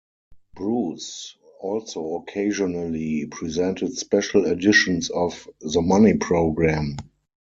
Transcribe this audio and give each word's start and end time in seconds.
Bruce 0.55 1.35
also 1.59 2.15
occasionally 2.15 3.27
presented 3.29 3.95
special 3.95 4.47
editions 4.47 5.11
of 5.11 5.47
"The 5.59 5.79
Money 5.83 6.17
Programme". 6.17 6.97